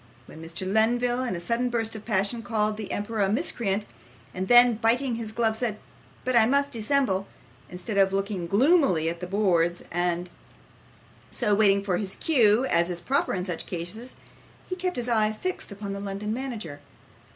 [0.25, 0.65] When Mr.
[0.65, 3.85] Lenville in a sudden burst of passion called the emperor a miscreant,
[4.33, 5.77] and then biting his glove, said,
[6.25, 7.27] 'But I must dissemble,'
[7.69, 10.31] instead of looking gloomily at the boards and
[11.29, 14.15] so waiting for his cue, as is proper in such cases,
[14.67, 16.79] he kept his eye fixed upon the London manager.